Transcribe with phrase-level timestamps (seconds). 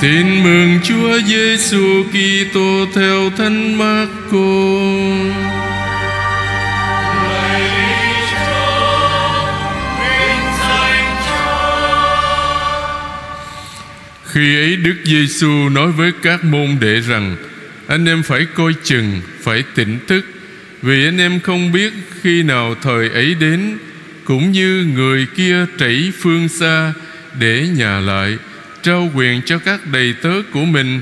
[0.00, 4.36] Tin mừng Chúa Giêsu Kitô theo Thánh Marco.
[14.24, 17.36] Khi ấy Đức Giêsu nói với các môn đệ rằng
[17.86, 20.24] anh em phải coi chừng, phải tỉnh thức
[20.82, 23.78] vì anh em không biết khi nào thời ấy đến
[24.24, 26.92] cũng như người kia trảy phương xa
[27.38, 28.38] để nhà lại
[28.82, 31.00] trao quyền cho các đầy tớ của mình,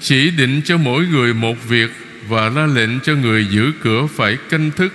[0.00, 1.90] chỉ định cho mỗi người một việc
[2.28, 4.92] và ra lệnh cho người giữ cửa phải canh thức.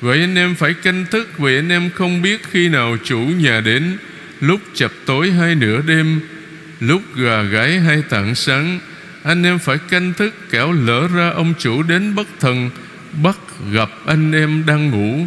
[0.00, 3.60] Vậy anh em phải canh thức vì anh em không biết khi nào chủ nhà
[3.60, 3.98] đến,
[4.40, 6.20] lúc chập tối hay nửa đêm,
[6.80, 8.80] lúc gà gáy hay tảng sáng,
[9.22, 12.70] anh em phải canh thức, kẻo lỡ ra ông chủ đến bất thần,
[13.22, 13.36] bắt
[13.72, 15.26] gặp anh em đang ngủ.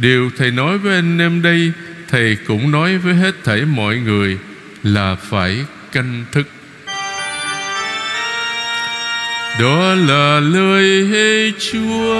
[0.00, 1.72] Điều thầy nói với anh em đây,
[2.08, 4.38] thầy cũng nói với hết thảy mọi người
[4.82, 6.46] là phải canh thức
[9.60, 12.14] đó là lời Chúa.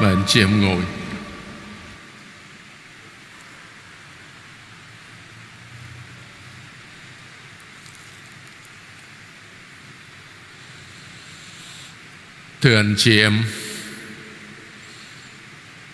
[0.00, 0.82] Bạn chị em ngồi.
[12.60, 13.42] Thưa anh chị em,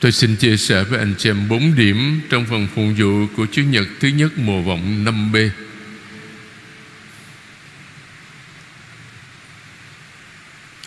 [0.00, 3.46] Tôi xin chia sẻ với anh chị em bốn điểm Trong phần phụng vụ của
[3.52, 5.50] Chúa Nhật Thứ nhất mùa vọng 5B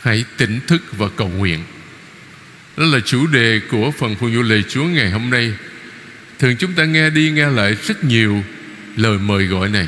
[0.01, 1.63] Hãy tỉnh thức và cầu nguyện.
[2.77, 5.53] Đó là chủ đề của phần phụng vụ lời Chúa ngày hôm nay.
[6.39, 8.43] Thường chúng ta nghe đi nghe lại rất nhiều
[8.95, 9.87] lời mời gọi này.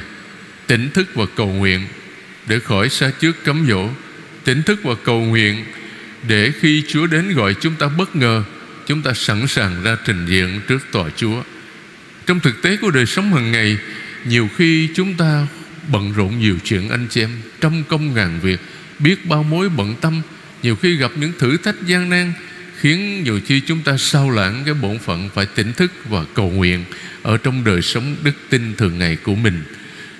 [0.67, 1.88] Tỉnh thức và cầu nguyện
[2.48, 3.89] Để khỏi xa trước cấm dỗ.
[4.44, 5.66] Tỉnh thức và cầu nguyện
[6.28, 8.44] để khi Chúa đến gọi chúng ta bất ngờ,
[8.88, 11.44] Chúng ta sẵn sàng ra trình diện trước tòa Chúa.
[12.26, 13.78] Trong thực tế của đời sống hàng ngày,
[14.26, 15.48] Nhiều khi chúng ta
[15.92, 17.30] bận rộn nhiều chuyện anh chị em,
[17.62, 18.60] Trăm công ngàn việc,
[19.00, 20.22] Biết bao mối bận tâm,
[20.64, 22.34] Nhiều khi gặp những thử thách gian nan
[22.80, 26.50] Khiến nhiều khi chúng ta sao lãng cái bổn phận Phải tỉnh thức và cầu
[26.50, 26.86] nguyện
[27.22, 29.64] Ở trong đời sống đức tin thường ngày của mình.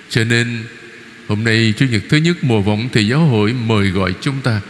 [0.08, 0.58] Cho nên,
[1.28, 4.60] Hôm nay Chủ nhật thứ nhất mùa vọng Thì giáo hội mời gọi chúng ta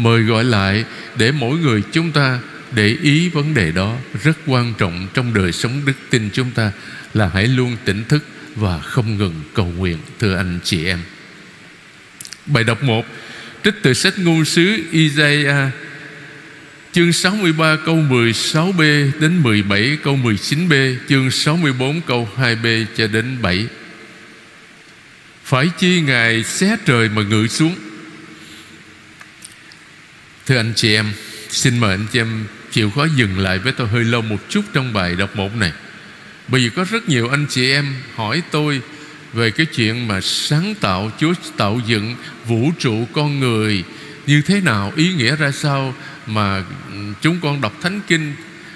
[0.00, 0.84] Mời gọi lại
[1.16, 2.38] để mỗi người chúng ta
[2.72, 6.72] để ý vấn đề đó rất quan trọng trong đời sống đức tin chúng ta
[7.14, 8.24] là hãy luôn tỉnh thức
[8.56, 10.98] và không ngừng cầu nguyện thưa anh chị em.
[12.46, 13.06] Bài đọc 1
[13.64, 15.72] trích từ sách ngôn sứ Isaiah
[16.92, 23.66] chương 63 câu 16b đến 17 câu 19b, chương 64 câu 2b cho đến 7.
[25.44, 27.74] Phải chi Ngài xé trời mà ngự xuống
[30.50, 31.12] Thưa anh chị em
[31.48, 34.62] Xin mời anh chị em chịu khó dừng lại với tôi hơi lâu một chút
[34.72, 35.72] trong bài đọc một này.
[36.48, 38.80] Bởi vì có rất nhiều anh chị em hỏi tôi
[39.32, 42.16] Về cái chuyện mà sáng tạo Chúa tạo dựng
[42.46, 43.84] vũ trụ con người
[44.26, 45.94] Như thế nào, ý nghĩa ra sao
[46.26, 48.34] Mà ừ, chúng con đọc Thánh Kinh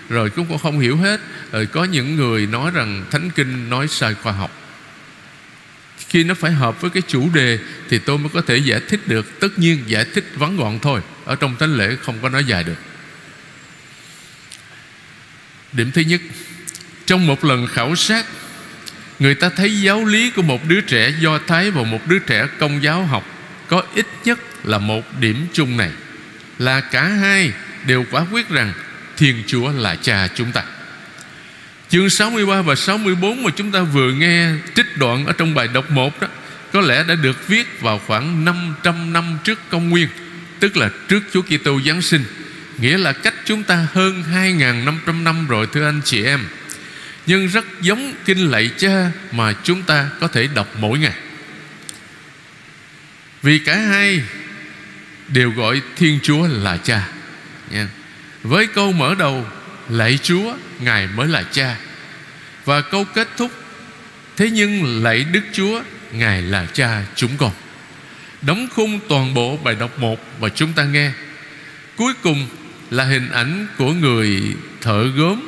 [0.08, 1.20] Rồi chúng con không hiểu hết.
[1.52, 4.63] Rồi có những người nói rằng Thánh Kinh nói sai khoa học
[6.14, 7.58] khi nó phải hợp với cái chủ đề
[7.90, 9.40] thì tôi mới có thể giải thích được.
[9.40, 12.64] Tất nhiên giải thích vắn gọn thôi, ở trong thánh lễ không có nói dài
[12.64, 12.76] được.
[15.72, 16.20] Điểm thứ nhất,
[17.06, 18.26] trong một lần khảo sát,
[19.18, 22.46] người ta thấy giáo lý của một đứa trẻ do thái và một đứa trẻ
[22.58, 23.26] công giáo học
[23.68, 25.90] có ít nhất là một điểm chung này,
[26.58, 27.52] là cả hai
[27.86, 28.72] đều quả quyết rằng
[29.16, 30.64] thiên chúa là cha chúng ta.
[31.94, 35.90] Chương 63 và 64 mà chúng ta vừa nghe trích đoạn ở trong bài đọc
[35.90, 36.28] 1 đó
[36.72, 40.08] có lẽ đã được viết vào khoảng 500 năm trước công nguyên,
[40.60, 42.24] tức là trước Chúa Kitô Giáng sinh,
[42.78, 46.40] nghĩa là cách chúng ta hơn 2500 năm rồi thưa anh chị em.
[47.26, 51.14] Nhưng rất giống kinh lạy cha mà chúng ta có thể đọc mỗi ngày.
[53.42, 54.20] Vì cả hai
[55.28, 57.08] đều gọi Thiên Chúa là cha.
[57.70, 57.88] Nha.
[58.42, 59.46] Với câu mở đầu
[59.88, 61.76] lạy Chúa Ngài mới là cha
[62.64, 63.50] và câu kết thúc.
[64.36, 65.82] Thế nhưng lạy Đức Chúa,
[66.12, 67.52] Ngài là cha chúng con.
[68.42, 71.12] Đóng khung toàn bộ bài đọc 1 Và chúng ta nghe.
[71.96, 72.48] Cuối cùng
[72.90, 74.42] là hình ảnh của người
[74.80, 75.40] thợ gốm.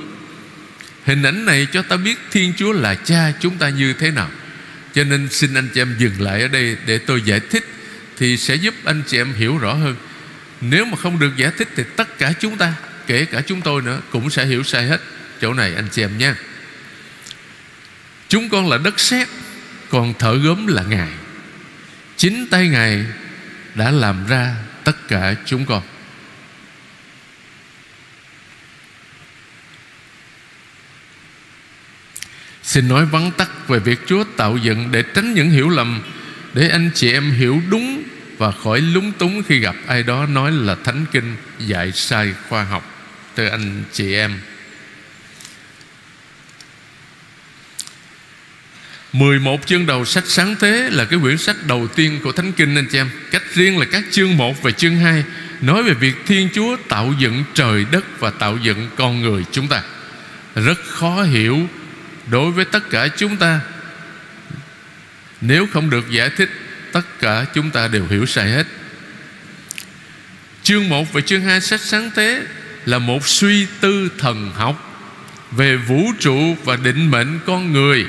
[1.05, 4.29] Hình ảnh này cho ta biết Thiên Chúa là cha chúng ta như thế nào.
[4.95, 7.65] Cho nên xin anh chị em dừng lại ở đây Để tôi giải thích
[8.19, 9.97] Thì sẽ giúp anh chị em hiểu rõ hơn.
[10.61, 12.75] Nếu mà không được giải thích Thì tất cả chúng ta,
[13.07, 15.01] Kể cả chúng tôi nữa, Cũng sẽ hiểu sai hết.
[15.41, 16.37] Chỗ này anh chị em nha
[18.29, 19.29] Chúng con là đất sét
[19.91, 21.11] Còn thở gớm là Ngài.
[22.17, 23.05] Chính tay Ngài
[23.75, 25.83] đã làm ra tất cả chúng con.
[32.63, 36.03] Xin nói vắn tắt về việc Chúa tạo dựng Để tránh những hiểu lầm,
[36.55, 38.03] Để anh chị em hiểu đúng
[38.39, 42.65] Và khỏi lúng túng khi gặp ai đó Nói là thánh kinh dạy sai khoa
[42.65, 42.93] học.
[43.37, 44.41] Thưa anh chị em.
[49.19, 52.75] 11 chương đầu sách sáng thế là cái quyển sách đầu tiên của Thánh Kinh
[52.75, 53.11] anh chị em.
[53.31, 55.25] Cách riêng là các chương 1 và chương 2
[55.61, 59.69] Nói về việc Thiên Chúa tạo dựng trời đất và tạo dựng con người chúng
[59.69, 59.83] ta.
[60.55, 61.69] Rất khó hiểu
[62.31, 63.61] đối với tất cả chúng ta.
[65.41, 66.51] Nếu không được giải thích,
[66.93, 68.67] Tất cả chúng ta đều hiểu sai hết.
[70.63, 72.43] Chương 1 và chương 2 sách sáng thế
[72.85, 75.03] Là một suy tư thần học
[75.51, 78.07] Về vũ trụ và định mệnh con người.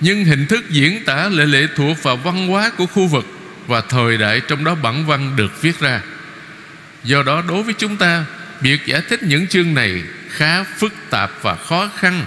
[0.00, 3.26] Nhưng hình thức diễn tả lại lệ thuộc vào văn hóa của khu vực
[3.66, 6.00] Và thời đại trong đó bản văn được viết ra.
[7.04, 8.24] Do đó, đối với chúng ta,
[8.60, 12.24] Việc giải thích những chương này khá phức tạp và khó khăn.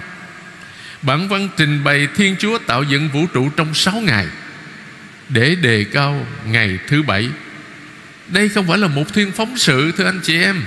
[1.02, 4.26] Bản văn trình bày Thiên Chúa tạo dựng vũ trụ trong 6 ngày,
[5.28, 7.28] Để đề cao ngày thứ bảy.
[8.28, 10.62] Đây không phải là một thiên phóng sự, thưa anh chị em,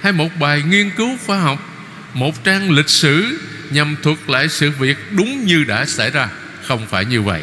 [0.00, 1.68] Hay một bài nghiên cứu khoa học,
[2.14, 3.38] Một trang lịch sử
[3.70, 6.28] Nhằm thuật lại sự việc đúng như đã xảy ra.
[6.68, 7.42] Không phải như vậy.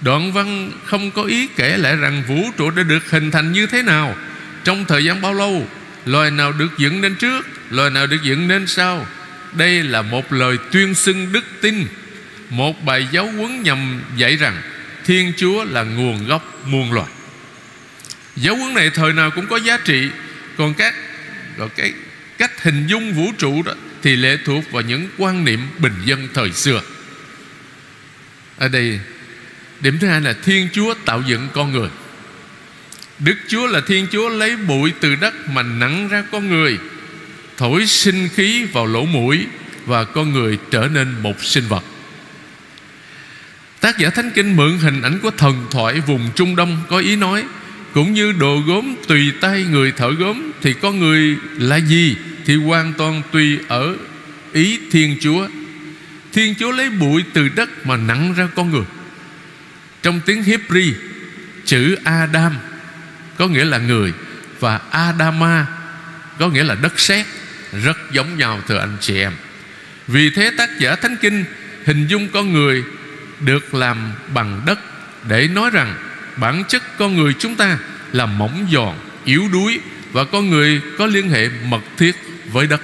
[0.00, 3.66] Đoạn văn không có ý kể lại rằng vũ trụ đã được hình thành như
[3.66, 4.16] thế nào.
[4.64, 5.66] Trong thời gian bao lâu,
[6.04, 9.06] Loài nào được dựng nên trước, Loài nào được dựng nên sau?
[9.52, 11.86] Đây là một lời tuyên xưng đức tin.
[12.50, 14.62] Một bài giáo huấn nhằm dạy rằng
[15.04, 17.10] Thiên Chúa là nguồn gốc muôn loài.
[18.36, 20.08] Giáo huấn này thời nào cũng có giá trị.
[20.56, 20.94] Còn các,
[21.58, 21.92] rồi cái
[22.38, 23.72] cách hình dung vũ trụ đó
[24.02, 26.80] Thì lệ thuộc vào những quan niệm bình dân thời xưa.
[28.62, 29.00] Ở đây,
[29.80, 31.88] Điểm thứ hai là Thiên Chúa tạo dựng con người.
[33.18, 36.78] Đức Chúa là Thiên Chúa lấy bụi từ đất mà nặng ra con người,
[37.56, 39.46] thổi sinh khí vào lỗ mũi
[39.86, 41.84] và con người trở nên một sinh vật.
[43.80, 47.16] Tác giả thánh kinh mượn hình ảnh của thần thoại vùng trung đông có ý
[47.16, 47.44] nói,
[47.92, 52.56] cũng như đồ gốm tùy tay người thợ gốm, thì con người là gì thì
[52.56, 53.96] hoàn toàn tùy ở
[54.52, 55.48] ý thiên chúa
[56.32, 58.84] thiên chúa lấy bụi từ đất mà nặng ra con người.
[60.02, 60.92] Trong tiếng hebrew
[61.64, 62.56] chữ adam
[63.38, 64.12] có nghĩa là người
[64.60, 65.66] và adama
[66.38, 67.26] có nghĩa là đất sét,
[67.82, 69.32] rất giống nhau, thưa anh chị em.
[70.06, 71.44] Vì thế tác giả thánh kinh
[71.84, 72.84] hình dung con người
[73.40, 74.78] được làm bằng đất
[75.28, 75.94] để nói rằng
[76.36, 77.78] bản chất con người chúng ta
[78.12, 78.94] là mỏng giòn,
[79.24, 79.80] yếu đuối
[80.12, 82.16] và con người có liên hệ mật thiết
[82.52, 82.80] với đất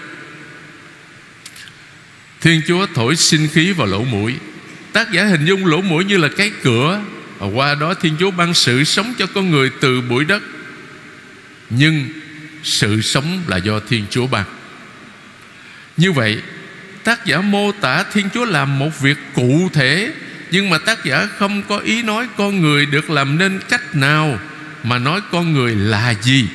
[2.41, 4.35] thiên chúa thổi sinh khí vào lỗ mũi.
[4.93, 7.01] Tác giả hình dung lỗ mũi như là cái cửa,
[7.39, 10.43] và qua đó thiên chúa ban sự sống cho con người từ bụi đất.
[11.71, 12.09] Nhưng
[12.63, 14.45] sự sống là do thiên chúa ban.
[15.97, 16.43] Như vậy,
[17.05, 20.13] tác giả mô tả Thiên Chúa làm một việc cụ thể,
[20.51, 24.41] Nhưng mà tác giả không có ý nói con người được làm nên cách nào,
[24.83, 26.49] Mà nói con người là gì.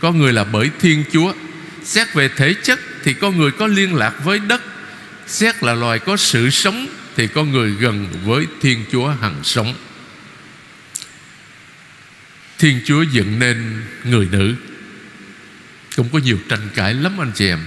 [0.00, 1.32] Con người là bởi Thiên Chúa.
[1.84, 4.62] Xét về thể chất thì con người có liên lạc với đất
[5.26, 9.74] Xét là loài có sự sống Thì con người gần với Thiên Chúa hằng sống.
[12.58, 14.54] Thiên Chúa dựng nên người nữ.
[15.96, 17.60] Cũng có nhiều tranh cãi lắm anh chị em.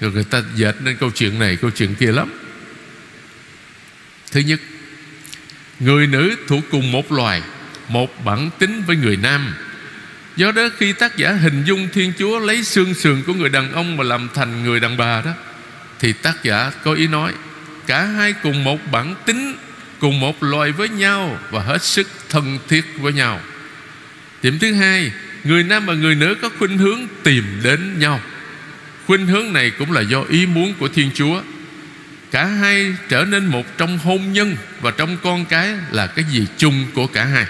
[0.00, 2.32] Rồi người ta dệt nên câu chuyện này, Câu chuyện kia lắm.
[4.32, 4.60] Thứ nhất,
[5.80, 7.42] Người nữ thuộc cùng một loài,
[7.88, 9.54] Một bản tính với người nam.
[10.36, 13.72] Do đó khi tác giả hình dung Thiên Chúa Lấy xương sườn của người đàn
[13.72, 15.34] ông Mà làm thành người đàn bà đó
[16.00, 17.32] thì tác giả có ý nói,
[17.86, 19.56] Cả hai cùng một bản tính,
[19.98, 23.40] Cùng một loài với nhau Và hết sức thân thiết với nhau.
[24.42, 25.12] Điểm thứ hai,
[25.44, 28.20] Người nam và người nữ có khuynh hướng tìm đến nhau.
[29.06, 31.42] Khuynh hướng này cũng là do ý muốn của Thiên Chúa.
[32.30, 36.46] Cả hai trở nên một trong hôn nhân Và trong con cái là cái gì
[36.56, 37.46] chung của cả hai.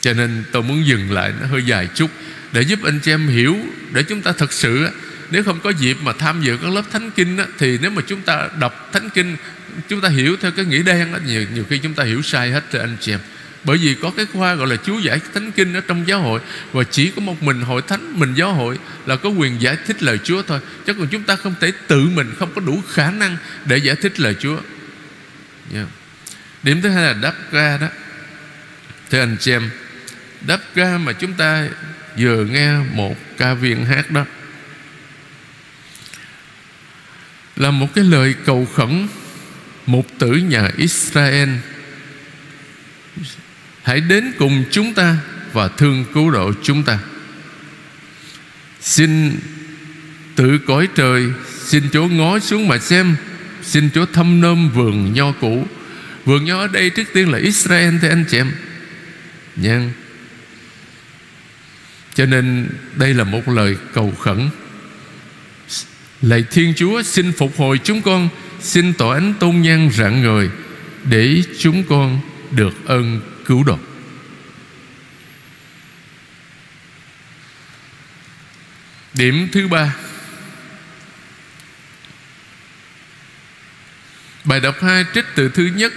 [0.00, 2.10] Cho nên tôi muốn dừng lại nó hơi dài chút
[2.52, 3.56] Để giúp anh chị em hiểu,
[3.92, 4.88] Để chúng ta thật sự
[5.32, 8.20] nếu không có dịp mà tham dự các lớp Thánh Kinh Thì nếu mà chúng
[8.20, 9.36] ta đọc Thánh Kinh
[9.88, 12.72] Chúng ta hiểu theo cái nghĩa đen nhiều, nhiều khi chúng ta hiểu sai hết
[12.72, 13.20] rồi anh chị em.
[13.64, 16.40] Bởi vì có cái khoa gọi là chú giải thánh kinh ở trong giáo hội
[16.72, 20.02] và chỉ có một mình hội thánh mình giáo hội là có quyền giải thích
[20.02, 20.60] lời Chúa thôi.
[20.86, 23.96] Chứ còn chúng ta không thể tự mình không có đủ khả năng để giải
[23.96, 24.56] thích lời Chúa.
[25.74, 25.86] Yeah.
[26.62, 27.86] điểm thứ hai là đáp ra đó.
[29.10, 29.70] Thưa anh chị em
[30.46, 31.68] đáp ra mà chúng ta
[32.18, 34.24] vừa nghe một ca viên hát đó
[37.56, 39.08] là một cái lời cầu khẩn
[39.86, 41.48] một tử nhà Israel.
[43.82, 45.16] Hãy đến cùng chúng ta
[45.52, 46.98] Và thương cứu độ chúng ta.
[48.80, 49.38] Xin
[50.36, 51.26] tự cõi trời,
[51.64, 53.16] Xin Chúa ngó xuống mà xem,
[53.62, 55.66] Xin Chúa thăm nôm vườn nho cũ.
[56.24, 58.52] Vườn nho ở đây trước tiên là Israel Thưa anh chị em.
[59.56, 59.90] Nha.
[62.14, 64.50] Cho nên đây là một lời cầu khẩn.
[66.22, 68.28] Lạy Thiên Chúa, xin phục hồi chúng con.
[68.60, 70.48] Xin tỏ ánh tôn nhan rạng ngời
[71.04, 73.78] Để chúng con được ơn cứu độ.
[79.14, 79.94] Điểm thứ ba.
[84.44, 85.92] Bài đọc 2 trích từ thứ nhất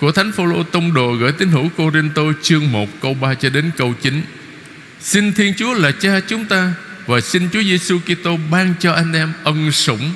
[0.00, 3.70] của Thánh Phaolô tông đồ gửi tín hữu Cô-rin-tô chương 1 câu 3 cho đến
[3.76, 4.22] câu 9.
[5.00, 6.74] Xin Thiên Chúa là Cha chúng ta
[7.08, 10.12] và xin Chúa Giêsu Kitô ban cho anh em ân sủng.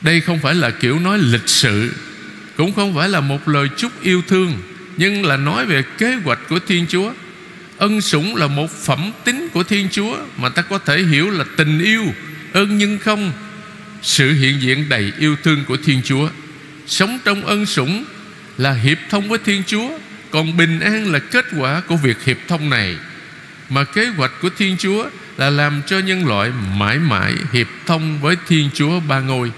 [0.00, 1.92] Đây không phải là kiểu nói lịch sự,
[2.56, 4.62] cũng không phải là một lời chúc yêu thương,
[4.96, 7.12] nhưng là nói về kế hoạch của Thiên Chúa.
[7.78, 11.44] Ân sủng là một phẩm tính của Thiên Chúa mà ta có thể hiểu là
[11.56, 12.04] tình yêu,
[12.52, 13.32] ơn nhưng không
[14.02, 16.28] sự hiện diện đầy yêu thương của Thiên Chúa
[16.86, 18.04] Sống trong ân sủng
[18.58, 19.98] là hiệp thông với Thiên Chúa
[20.30, 22.96] Còn bình an là kết quả của việc hiệp thông này
[23.74, 28.20] mà kế hoạch của Thiên Chúa là làm cho nhân loại mãi mãi hiệp thông
[28.20, 29.52] với Thiên Chúa ba ngôi.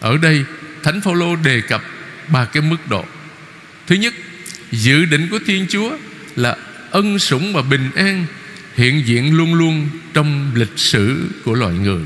[0.00, 0.44] Ở đây,
[0.82, 1.82] Thánh Phaolô đề cập
[2.28, 3.04] ba cái mức độ.
[3.86, 4.14] Thứ nhất,
[4.72, 5.96] Dự định của Thiên Chúa
[6.36, 6.56] là
[6.90, 8.26] ân sủng và bình an
[8.74, 12.04] Hiện diện luôn luôn trong lịch sử của loài người,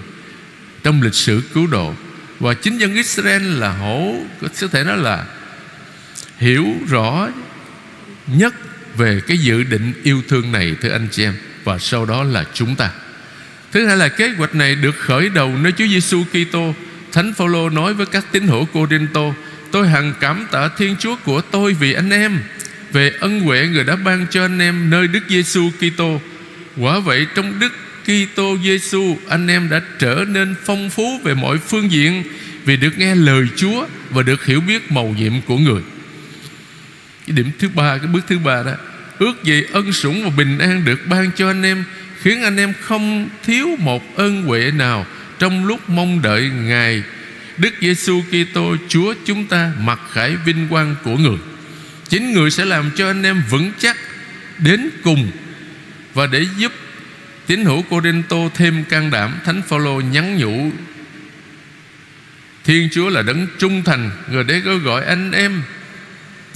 [0.82, 1.94] trong lịch sử cứu độ.
[2.40, 5.26] Và chính dân Israel là hổ, có thể nói là
[6.38, 7.28] hiểu rõ
[8.26, 8.54] nhất
[8.96, 11.34] về cái dự định yêu thương này, thưa anh chị em.
[11.64, 12.90] Và sau đó là chúng ta.
[13.72, 16.74] Thứ hai là kế hoạch này được khởi đầu nơi Chúa Giêsu Kitô.
[17.12, 19.34] Thánh Phaolô nói với các tín hữu Cô-rin-tô
[19.70, 22.38] Tôi hằng cảm tạ Thiên Chúa của tôi vì anh em,
[22.92, 26.20] Về ân huệ người đã ban cho anh em nơi Đức Giêsu Kitô.
[26.76, 27.72] Quả vậy trong Đức
[28.04, 32.22] Kitô Giêsu, anh em đã trở nên phong phú về mọi phương diện
[32.64, 35.82] vì được nghe lời Chúa và được hiểu biết màu nhiệm của người.
[37.26, 38.72] Cái điểm thứ ba, cái bước thứ ba đó,
[39.18, 41.84] ước gì ân sủng và bình an được ban cho anh em
[42.20, 45.06] khiến anh em không thiếu một ơn huệ nào
[45.38, 47.02] trong lúc mong đợi ngày
[47.56, 51.38] Đức Giêsu Kitô Chúa chúng ta mặc khải vinh quang của người.
[52.08, 53.96] Chính người sẽ làm cho anh em vững chắc
[54.58, 55.30] đến cùng
[56.14, 56.72] và để giúp
[57.46, 60.70] Tín hữu Corinto thêm can đảm Thánh Phaolô nhắn nhủ.
[62.64, 65.62] Thiên Chúa là đấng trung thành Người để kêu gọi anh em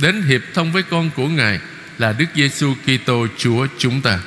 [0.02, 1.60] Đến hiệp thông với con của Ngài
[1.98, 4.18] Là Đức Giêsu Kitô, Chúa chúng ta.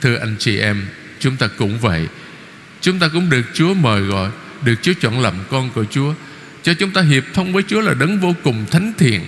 [0.00, 0.86] Thưa anh chị em,
[1.18, 2.06] Chúng ta cũng vậy.
[2.80, 4.30] Chúng ta cũng được Chúa mời gọi,
[4.64, 6.14] Được Chúa chọn lầm con của Chúa.
[6.62, 9.22] Cho chúng ta hiệp thông với Chúa là đấng vô cùng thánh thiện.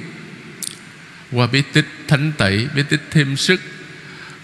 [1.32, 3.60] Qua bí tích thánh tẩy, Bí tích thêm sức,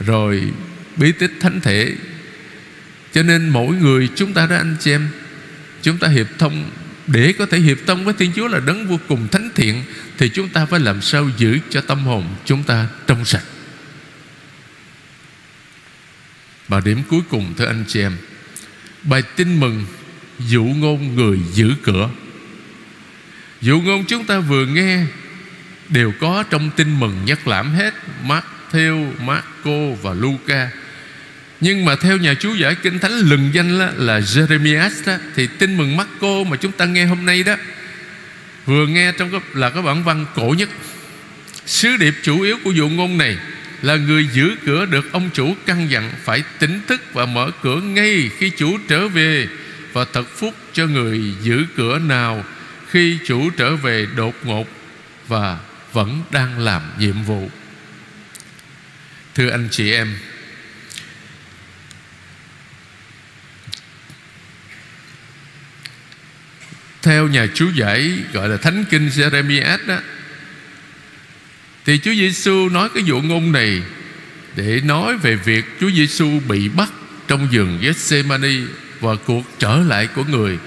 [0.00, 0.52] Rồi
[0.96, 1.94] bí tích thánh thể.
[3.12, 5.08] Cho nên mỗi người chúng ta đó anh chị em,
[5.82, 6.70] Chúng ta hiệp thông
[7.06, 9.82] Để có thể hiệp thông với Thiên Chúa là đấng vô cùng thánh thiện.
[10.18, 13.44] Thì chúng ta phải làm sao giữ cho tâm hồn chúng ta trong sạch.
[16.68, 18.16] Và điểm cuối cùng thưa anh chị em
[19.02, 19.84] Bài tin mừng
[20.38, 22.10] Dụ ngôn người giữ cửa.
[23.60, 25.04] Dụ ngôn chúng ta vừa nghe
[25.88, 27.94] Đều có trong tin mừng nhắc lãm hết
[28.26, 30.70] Matthew, Marco và Luca.
[31.60, 35.46] Nhưng mà theo nhà chú giải kinh thánh lừng danh là, là Jeremias đó, Thì
[35.46, 37.56] tin mừng Marco mà chúng ta nghe hôm nay đó
[38.68, 40.68] Vừa nghe trong cái, là cái bản văn cổ nhất.
[41.66, 43.36] Sứ điệp chủ yếu của dụ ngôn này
[43.82, 47.80] Là người giữ cửa được ông chủ căn dặn Phải tỉnh thức và mở cửa
[47.80, 49.48] ngay khi chủ trở về
[49.92, 52.44] Và thật phúc cho người giữ cửa nào
[52.90, 54.68] Khi chủ trở về đột ngột
[55.28, 55.58] Và
[55.92, 57.50] vẫn đang làm nhiệm vụ.
[59.34, 60.16] Thưa anh chị em
[67.02, 70.00] theo nhà chú giải gọi là thánh kinh Jeremiah đó
[71.84, 73.82] thì Chúa Giêsu nói cái dụ ngôn này
[74.56, 76.92] để nói về việc Chúa Giêsu bị bắt
[77.28, 78.54] trong vườn Gethsemane
[79.00, 80.58] và cuộc trở lại của người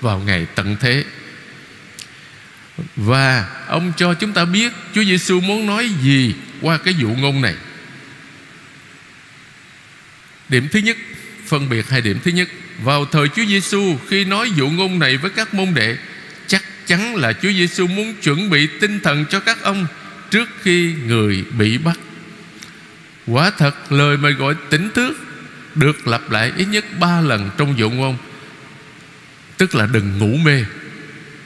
[0.00, 1.04] vào ngày tận thế.
[2.96, 7.40] Và ông cho chúng ta biết Chúa Giêsu muốn nói gì qua cái dụ ngôn
[7.40, 7.54] này.
[10.48, 10.96] Điểm thứ nhất,
[11.46, 12.48] phân biệt hai điểm thứ nhất
[12.84, 15.96] vào thời Chúa Giêsu khi nói dụ ngôn này với các môn đệ,
[16.46, 19.86] chắc chắn là Chúa Giêsu muốn chuẩn bị tinh thần cho các ông
[20.30, 21.98] trước khi người bị bắt.
[23.26, 25.16] Quả thật, lời mời gọi tỉnh thức
[25.74, 28.16] được lặp lại ít nhất ba lần trong dụ ngôn,
[29.56, 30.64] tức là đừng ngủ mê.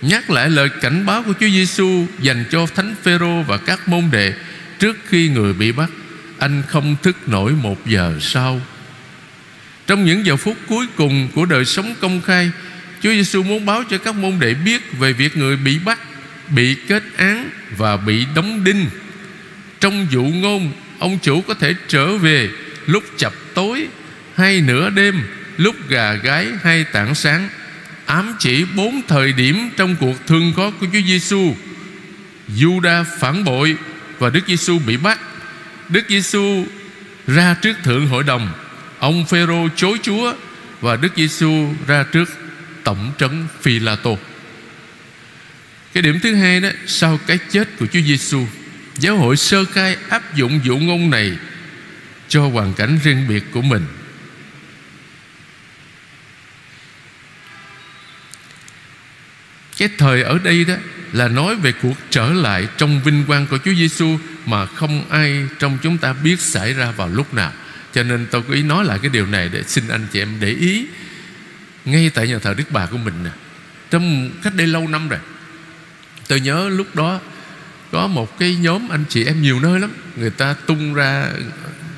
[0.02, 4.04] Nhắc lại lời cảnh báo của Chúa Giêsu dành cho Thánh Phêrô và các môn
[4.12, 4.34] đệ
[4.78, 5.90] trước khi người bị bắt.
[6.38, 8.60] Anh không thức nổi một giờ sau
[9.86, 12.50] trong những giờ phút cuối cùng của đời sống công khai,
[13.02, 15.98] Chúa Giêsu muốn báo cho các môn đệ biết Về việc người bị bắt,
[16.48, 18.86] Bị kết án và bị đóng đinh.
[19.80, 22.48] Trong dụ ngôn, Ông chủ có thể trở về
[22.86, 23.88] Lúc chập tối
[24.34, 25.22] hay nửa đêm,
[25.56, 27.48] Lúc gà gái hay tảng sáng,
[28.06, 31.54] Ám chỉ bốn thời điểm Trong cuộc thương khó của Chúa Giêsu
[32.56, 33.76] Juda phản bội
[34.18, 35.20] Và Đức Giêsu bị bắt.
[35.88, 36.64] Đức Giêsu
[37.26, 38.52] ra trước thượng hội đồng.
[39.04, 40.34] Ông Phêrô chối Chúa
[40.80, 42.28] Và Đức Giêsu ra trước
[42.84, 44.18] tổng trấn Phi La Tô
[45.92, 48.46] Cái điểm thứ hai đó, Sau cái chết của Chúa Giêsu,
[48.98, 51.32] Giáo hội sơ khai áp dụng dụ ngôn này
[52.28, 53.86] Cho hoàn cảnh riêng biệt của mình.
[59.78, 60.74] Cái thời ở đây đó
[61.12, 65.48] Là nói về cuộc trở lại Trong vinh quang của Chúa Giêsu Mà không ai
[65.58, 67.52] trong chúng ta biết xảy ra vào lúc nào.
[67.94, 70.36] Cho nên tôi có ý nói lại cái điều này Để xin anh chị em
[70.40, 70.86] để ý
[71.84, 73.30] Ngay tại nhà thờ Đức Bà của mình nè.
[73.90, 75.20] Trong cách đây lâu năm rồi,
[76.28, 77.20] Tôi nhớ lúc đó
[77.92, 79.90] Có một cái nhóm anh chị em nhiều nơi lắm.
[80.16, 81.30] Người ta tung ra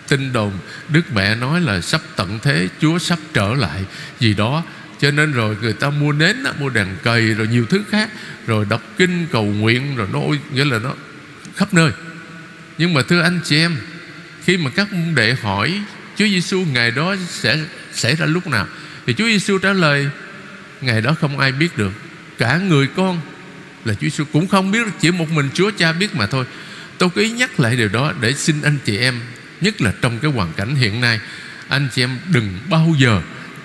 [0.09, 0.53] tin đồn,
[0.89, 3.85] Đức mẹ nói là sắp tận thế, Chúa sắp trở lại
[4.21, 4.63] Gì đó.
[5.01, 8.11] Cho nên rồi người ta mua nến Mua đèn cầy rồi nhiều thứ khác,
[8.47, 10.21] Rồi đọc kinh cầu nguyện, Rồi nó
[10.53, 10.95] nghĩa là nó
[11.57, 11.91] khắp nơi.
[12.79, 13.77] Nhưng mà thưa anh chị em
[14.47, 15.81] khi mà các môn đệ hỏi
[16.17, 17.59] Chúa Giêsu ngày đó sẽ
[17.93, 18.67] xảy ra lúc nào
[19.07, 20.09] Thì Chúa Giêsu trả lời
[20.81, 21.93] Ngày đó không ai biết được
[22.39, 23.21] Cả người con
[23.85, 26.45] là Chúa Giêsu cũng không biết Chỉ một mình Chúa Cha biết mà thôi
[26.99, 29.21] Tôi cứ ý nhắc lại điều đó Để xin anh chị em
[29.61, 31.21] Nhất là trong cái hoàn cảnh hiện nay
[31.69, 33.23] Anh chị em đừng bao giờ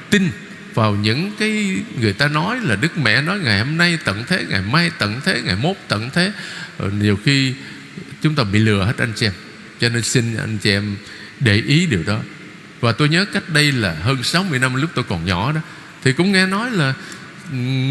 [0.09, 0.29] tin
[0.73, 4.45] vào những cái người ta nói là Đức Mẹ nói ngày hôm nay tận thế,
[4.49, 6.31] ngày mai tận thế, ngày mốt tận thế.
[6.77, 7.53] Ờ, nhiều khi
[8.21, 9.33] chúng ta bị lừa hết anh chị em.
[9.81, 10.95] Cho nên xin anh chị em
[11.39, 12.19] để ý điều đó.
[12.79, 15.61] Và tôi nhớ cách đây là hơn 60 năm lúc tôi còn nhỏ đó
[16.03, 16.93] thì cũng nghe nói là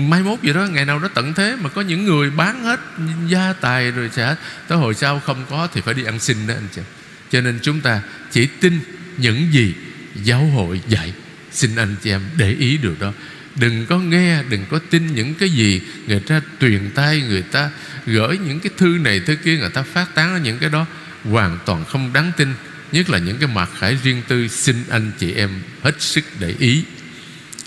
[0.09, 2.81] mai mốt gì đó ngày nào đó tận thế mà có những người bán hết
[3.29, 4.37] gia tài rồi sẽ
[4.69, 6.83] tới hồi sau không có thì phải đi ăn xin đó anh chị
[7.31, 8.81] cho nên chúng ta chỉ tin
[9.19, 9.75] những gì
[10.15, 11.13] giáo hội dạy.
[11.53, 13.13] Xin anh chị em để ý điều đó.
[13.57, 17.71] Đừng có nghe, đừng có tin những cái gì Người ta truyền tay, người ta
[18.07, 20.87] gửi những cái thư này, thư kia Người ta phát tán những cái đó.
[21.25, 22.55] Hoàn toàn không đáng tin,
[22.93, 26.55] Nhất là những cái mặt khải riêng tư Xin anh chị em hết sức để
[26.59, 26.85] ý.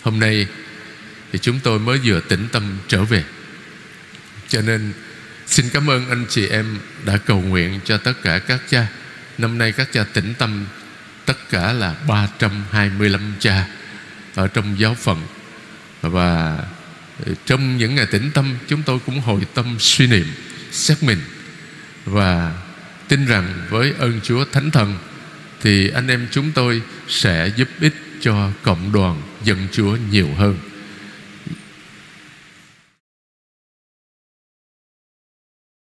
[0.04, 0.48] Hôm nay
[1.32, 3.24] Thì chúng tôi mới vừa tĩnh tâm trở về.
[4.48, 4.94] Cho nên
[5.48, 8.88] Xin cảm ơn anh chị em Đã cầu nguyện cho tất cả các cha.
[9.38, 10.66] Năm nay các cha tĩnh tâm,
[11.26, 13.68] tất cả là 325 cha
[14.36, 15.22] ở trong giáo phận.
[16.02, 16.58] Và
[17.46, 20.28] trong những ngày tĩnh tâm, chúng tôi cũng hồi tâm suy niệm,
[20.72, 21.20] xét mình.
[22.06, 22.52] Và
[23.14, 24.98] tin rằng với ơn Chúa Thánh Thần,
[25.62, 30.58] thì anh em chúng tôi sẽ giúp ích cho cộng đoàn dân Chúa nhiều hơn.